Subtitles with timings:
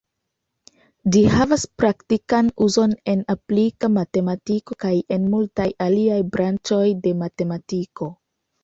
[1.15, 8.15] Ĝi havas praktikan uzon en aplika matematiko kaj en multaj aliaj branĉoj de matematiko.